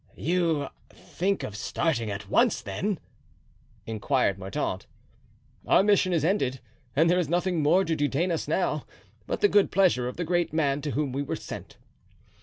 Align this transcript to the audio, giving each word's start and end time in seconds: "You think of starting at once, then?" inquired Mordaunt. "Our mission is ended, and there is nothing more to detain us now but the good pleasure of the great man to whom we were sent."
"You 0.17 0.67
think 0.89 1.43
of 1.43 1.55
starting 1.55 2.09
at 2.09 2.27
once, 2.27 2.61
then?" 2.63 2.99
inquired 3.85 4.39
Mordaunt. 4.39 4.87
"Our 5.67 5.83
mission 5.83 6.11
is 6.11 6.25
ended, 6.25 6.59
and 6.95 7.07
there 7.07 7.19
is 7.19 7.29
nothing 7.29 7.61
more 7.61 7.85
to 7.85 7.95
detain 7.95 8.31
us 8.31 8.47
now 8.47 8.87
but 9.27 9.41
the 9.41 9.47
good 9.47 9.69
pleasure 9.71 10.07
of 10.07 10.17
the 10.17 10.25
great 10.25 10.53
man 10.53 10.81
to 10.81 10.91
whom 10.97 11.11
we 11.11 11.21
were 11.21 11.35
sent." 11.35 11.77